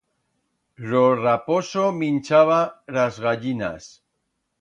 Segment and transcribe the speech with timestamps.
[0.87, 2.57] Ro raposo minchaba
[2.95, 3.83] ras gallinas.